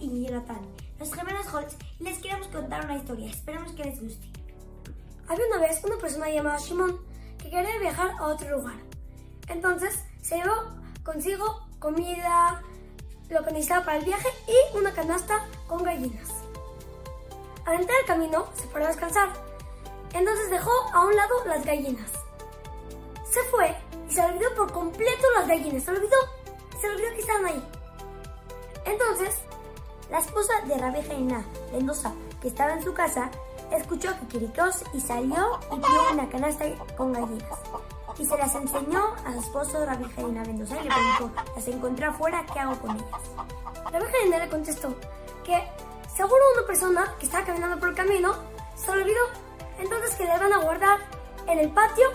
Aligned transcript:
y 0.00 0.26
Jonathan, 0.26 0.60
los 0.98 1.12
gemelos 1.12 1.52
Holtz, 1.52 1.76
y 2.00 2.04
les 2.04 2.18
queremos 2.18 2.48
contar 2.48 2.84
una 2.84 2.96
historia. 2.96 3.30
Esperamos 3.30 3.72
que 3.72 3.84
les 3.84 4.00
guste. 4.00 4.28
Había 5.28 5.46
una 5.46 5.58
vez 5.58 5.82
una 5.84 5.96
persona 5.98 6.28
llamada 6.30 6.58
Shimon 6.58 6.98
que 7.38 7.50
quería 7.50 7.78
viajar 7.78 8.12
a 8.18 8.26
otro 8.26 8.58
lugar. 8.58 8.76
Entonces 9.48 10.02
se 10.22 10.36
llevó 10.36 10.54
consigo 11.04 11.66
comida, 11.78 12.62
lo 13.28 13.44
que 13.44 13.52
necesitaba 13.52 13.84
para 13.84 13.98
el 13.98 14.04
viaje 14.04 14.28
y 14.46 14.76
una 14.76 14.92
canasta 14.92 15.46
con 15.66 15.82
gallinas. 15.82 16.28
Al 17.66 17.80
entrar 17.80 17.98
al 18.00 18.06
camino 18.06 18.48
se 18.54 18.66
paró 18.68 18.86
a 18.86 18.88
descansar. 18.88 19.28
Entonces 20.14 20.50
dejó 20.50 20.72
a 20.92 21.04
un 21.04 21.14
lado 21.14 21.44
las 21.46 21.64
gallinas. 21.64 22.10
Se 23.30 23.42
fue 23.50 23.76
y 24.08 24.14
se 24.14 24.22
olvidó 24.22 24.54
por 24.54 24.72
completo 24.72 25.26
las 25.36 25.46
gallinas. 25.46 25.82
Se 25.82 25.90
olvidó, 25.90 26.16
se 26.80 26.88
olvidó 26.88 27.08
que 27.14 27.20
estaban 27.20 27.46
ahí. 27.46 27.77
Entonces, 29.10 29.40
la 30.10 30.18
esposa 30.18 30.52
de 30.66 30.76
Rabbi 30.76 31.00
Jaina 31.02 31.42
Mendoza, 31.72 32.12
que 32.42 32.48
estaba 32.48 32.74
en 32.74 32.82
su 32.82 32.92
casa, 32.92 33.30
escuchó 33.72 34.10
que 34.20 34.26
quiritos 34.26 34.84
y 34.92 35.00
salió 35.00 35.58
y 35.72 35.76
pidió 35.76 36.12
una 36.12 36.28
canasta 36.28 36.66
con 36.94 37.14
gallinas. 37.14 37.58
Y 38.18 38.26
se 38.26 38.36
las 38.36 38.54
enseñó 38.54 39.14
a 39.24 39.32
su 39.32 39.40
esposo 39.40 39.86
Rabbi 39.86 40.04
Jaina 40.14 40.44
Mendoza 40.44 40.76
y 40.78 40.84
le 40.84 40.90
preguntó, 40.90 41.42
las 41.56 41.68
encontré 41.68 42.04
afuera, 42.04 42.44
¿qué 42.52 42.60
hago 42.60 42.78
con 42.80 42.96
ellas? 42.96 43.08
Rabbi 43.90 44.04
Jaina 44.12 44.38
le 44.44 44.50
contestó 44.50 44.94
que 45.42 45.56
seguro 46.14 46.42
una 46.58 46.66
persona 46.66 47.14
que 47.18 47.24
estaba 47.24 47.46
caminando 47.46 47.78
por 47.78 47.88
el 47.88 47.94
camino 47.94 48.34
se 48.76 48.90
olvidó, 48.90 49.24
entonces 49.78 50.14
que 50.16 50.24
le 50.24 50.38
van 50.38 50.52
a 50.52 50.58
guardar 50.58 50.98
en 51.46 51.58
el 51.58 51.70
patio 51.70 52.10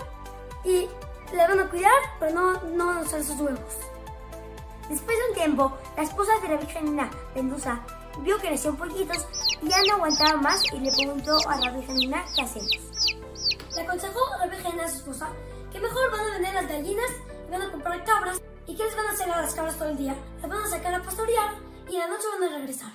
y 0.62 0.88
le 1.32 1.48
van 1.48 1.58
a 1.58 1.68
cuidar, 1.68 1.90
pero 2.20 2.32
no, 2.34 2.60
no 2.62 3.00
usar 3.00 3.24
sus 3.24 3.40
huevos. 3.40 3.93
Después 4.88 5.16
de 5.16 5.28
un 5.30 5.34
tiempo, 5.34 5.72
la 5.96 6.02
esposa 6.02 6.32
de 6.42 6.48
la 6.48 6.56
Virgen 6.56 6.96
Mendoza 7.34 7.80
vio 8.20 8.38
que 8.38 8.50
nació 8.50 8.74
pollitos 8.74 9.26
y 9.62 9.68
ya 9.68 9.78
no 9.88 9.94
aguantaba 9.94 10.40
más 10.40 10.62
y 10.72 10.78
le 10.78 10.92
preguntó 10.92 11.36
a 11.48 11.58
la 11.58 11.70
Virgen 11.70 11.96
qué 12.34 12.42
hacemos. 12.42 13.16
Le 13.74 13.80
aconsejó 13.80 14.20
a 14.34 14.46
la 14.46 14.46
Virgen 14.46 14.80
a 14.80 14.88
su 14.88 14.96
esposa 14.96 15.28
que 15.72 15.80
mejor 15.80 16.10
van 16.10 16.20
a 16.20 16.32
vender 16.34 16.54
las 16.54 16.68
gallinas 16.68 17.10
y 17.48 17.50
van 17.50 17.62
a 17.62 17.70
comprar 17.70 18.04
cabras. 18.04 18.40
¿Y 18.66 18.76
qué 18.76 18.84
les 18.84 18.96
van 18.96 19.06
a 19.06 19.10
hacer 19.10 19.30
a 19.30 19.42
las 19.42 19.54
cabras 19.54 19.76
todo 19.76 19.88
el 19.88 19.96
día? 19.96 20.14
Las 20.40 20.50
van 20.50 20.62
a 20.62 20.68
sacar 20.68 20.94
a 20.94 21.02
pastorear 21.02 21.54
y 21.88 21.94
en 21.94 22.00
la 22.00 22.08
noche 22.08 22.26
van 22.38 22.52
a 22.52 22.56
regresar. 22.56 22.92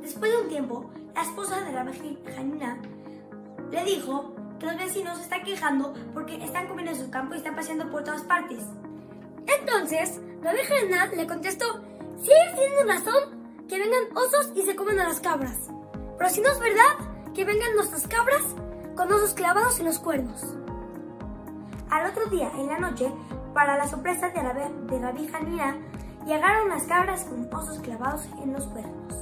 Después 0.00 0.32
de 0.32 0.42
un 0.42 0.48
tiempo, 0.48 0.90
la 1.14 1.22
esposa 1.22 1.60
de 1.60 1.72
la 1.72 1.84
Virgen 1.84 2.18
Janina 2.34 2.78
le 3.70 3.84
dijo 3.84 4.34
que 4.58 4.66
los 4.66 4.76
vecinos 4.76 5.18
se 5.18 5.24
están 5.24 5.44
quejando 5.44 5.94
porque 6.12 6.42
están 6.42 6.66
comiendo 6.66 6.92
en 6.92 6.98
su 6.98 7.10
campo 7.10 7.34
y 7.34 7.38
están 7.38 7.54
paseando 7.54 7.90
por 7.90 8.04
todas 8.04 8.22
partes. 8.22 8.64
Entonces, 9.46 10.20
la 10.42 10.52
Virgen 10.52 11.16
le 11.16 11.26
contestó, 11.26 11.82
ellos 12.22 12.58
tienen 12.58 12.88
razón, 12.88 13.42
que 13.68 13.78
vengan 13.78 14.16
osos 14.16 14.52
y 14.54 14.62
se 14.62 14.76
comen 14.76 15.00
a 15.00 15.08
las 15.08 15.20
cabras. 15.20 15.56
Pero 16.18 16.30
si 16.30 16.40
no 16.40 16.50
es 16.50 16.60
verdad, 16.60 17.32
que 17.34 17.44
vengan 17.44 17.74
nuestras 17.74 18.06
cabras 18.06 18.42
con 18.96 19.12
osos 19.12 19.34
clavados 19.34 19.78
en 19.78 19.86
los 19.86 19.98
cuernos. 19.98 20.42
Al 21.90 22.10
otro 22.10 22.26
día, 22.26 22.50
en 22.56 22.68
la 22.68 22.78
noche, 22.78 23.10
para 23.54 23.76
la 23.76 23.88
sorpresa 23.88 24.28
de 24.30 24.42
la, 24.42 24.52
la 24.52 25.12
Virgen 25.12 25.58
llegaron 26.26 26.68
las 26.68 26.84
cabras 26.84 27.24
con 27.24 27.52
osos 27.52 27.78
clavados 27.80 28.26
en 28.42 28.52
los 28.52 28.64
cuernos. 28.66 29.14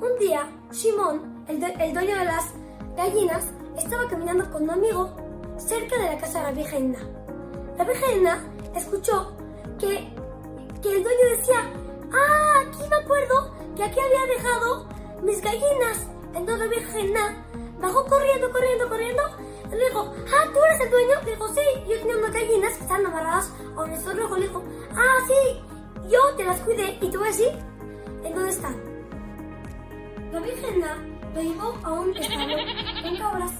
Un 0.00 0.18
día, 0.18 0.48
Shimon, 0.72 1.44
el, 1.48 1.60
dueño 1.94 2.16
de 2.16 2.24
las 2.24 2.52
gallinas, 2.96 3.44
estaba 3.76 4.08
caminando 4.08 4.50
con 4.50 4.64
un 4.64 4.70
amigo 4.70 5.16
cerca 5.56 5.96
de 5.98 6.14
la 6.14 6.18
casa 6.18 6.38
de 6.38 6.44
la 6.44 6.52
Virgen 6.52 6.96
La 7.76 7.84
Virgen 7.84 8.28
escuchó 8.74 9.33
que, 9.78 10.08
que 10.82 10.96
el 10.96 11.02
dueño 11.02 11.28
decía, 11.36 11.72
ah, 12.12 12.62
aquí 12.66 12.88
me 12.88 12.96
acuerdo 12.96 13.54
que 13.76 13.84
aquí 13.84 13.98
había 14.00 14.36
dejado 14.36 14.88
mis 15.22 15.40
gallinas. 15.40 16.06
Entonces 16.34 16.58
la 16.58 16.66
Virgen 16.66 17.14
bajó 17.80 18.04
corriendo, 18.06 18.50
corriendo, 18.50 18.88
corriendo. 18.88 19.22
Le 19.70 19.84
dijo, 19.86 20.14
ah, 20.16 20.50
¿tú 20.52 20.58
eres 20.64 20.80
el 20.80 20.90
dueño? 20.90 21.14
Le 21.24 21.30
dijo, 21.32 21.48
sí, 21.48 21.60
yo 21.88 21.98
tenía 21.98 22.16
unas 22.16 22.32
gallinas 22.32 22.76
que 22.76 22.82
estaban 22.82 23.06
amarradas 23.06 23.52
a 23.76 23.82
un 23.82 23.90
estor 23.90 24.16
rojo. 24.16 24.36
Le 24.36 24.46
dijo, 24.46 24.64
ah, 24.94 25.16
sí, 25.26 25.62
yo 26.08 26.18
te 26.36 26.44
las 26.44 26.60
cuidé 26.60 26.98
y 27.00 27.10
te 27.10 27.16
voy 27.16 27.28
a 27.28 27.30
decir 27.30 27.48
en 28.24 28.34
dónde 28.34 28.50
están. 28.50 28.76
La 30.32 30.40
Virgen 30.40 30.84
lo 31.34 31.42
llevó 31.42 31.78
a 31.82 31.92
un 31.92 32.16
establo 32.16 32.56
con 33.02 33.16
cabras 33.16 33.52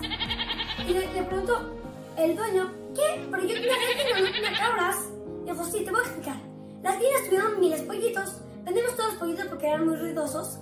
y 0.87 0.93
le, 0.93 1.13
le 1.13 1.23
preguntó 1.25 1.71
el 2.17 2.37
dueño, 2.37 2.73
¿qué? 2.95 3.27
Pero 3.31 3.43
yo 3.43 3.55
tenía 3.55 3.77
gallinas, 3.77 4.21
no 4.21 4.33
tenía 4.33 4.59
cabras. 4.59 5.09
Y 5.45 5.51
dijo, 5.51 5.65
sí, 5.65 5.85
te 5.85 5.91
voy 5.91 6.01
a 6.01 6.05
explicar. 6.05 6.37
Las 6.83 6.95
gallinas 6.95 7.25
tuvieron 7.25 7.61
miles 7.61 7.81
de 7.81 7.87
pollitos, 7.87 8.41
vendimos 8.65 8.97
todos 8.97 9.11
los 9.11 9.19
pollitos 9.19 9.47
porque 9.47 9.67
eran 9.67 9.87
muy 9.87 9.97
ruidosos 9.97 10.59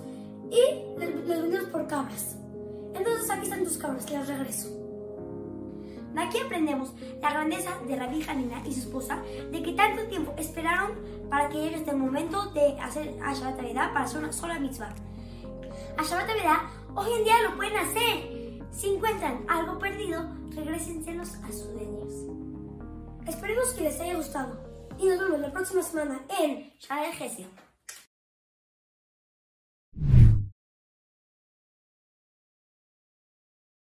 y 0.49 0.99
los 0.99 1.41
vendimos 1.41 1.69
por 1.69 1.87
cabras. 1.87 2.35
Entonces 2.93 3.29
aquí 3.29 3.43
están 3.43 3.63
tus 3.63 3.77
cabras, 3.77 4.09
las 4.11 4.27
regreso. 4.27 4.69
De 6.13 6.21
aquí 6.21 6.37
aprendemos 6.37 6.93
la 7.21 7.31
grandeza 7.31 7.71
de 7.87 7.95
Rabbi 7.95 8.21
Janina 8.21 8.61
y 8.65 8.73
su 8.73 8.81
esposa, 8.81 9.21
de 9.51 9.63
que 9.63 9.73
tanto 9.73 10.03
tiempo 10.07 10.33
esperaron 10.37 10.91
para 11.29 11.49
que 11.49 11.57
llegue 11.57 11.77
este 11.77 11.93
momento 11.93 12.51
de 12.51 12.79
hacer 12.79 13.15
a 13.23 13.33
Shabbat 13.33 13.57
para 13.57 14.05
hacer 14.05 14.19
una 14.19 14.31
sola 14.31 14.59
mitzvah. 14.59 14.93
A 15.97 16.03
Shabbat 16.03 16.29
hoy 16.95 17.11
en 17.17 17.23
día 17.23 17.41
lo 17.49 17.55
pueden 17.55 17.77
hacer. 17.77 18.61
Si 18.71 18.93
encuentran 18.93 19.43
algo 19.47 19.79
perdido, 19.79 20.23
regrésenselos 20.55 21.35
a 21.35 21.51
sus 21.51 21.73
dueños. 21.73 22.13
Esperemos 23.27 23.73
que 23.73 23.83
les 23.83 23.99
haya 23.99 24.15
gustado 24.15 24.72
y 24.99 25.05
nos 25.05 25.19
vemos 25.19 25.39
la 25.39 25.51
próxima 25.51 25.81
semana 25.81 26.21
en 26.39 26.71
Shara 26.79 27.11
Gesio. 27.13 27.47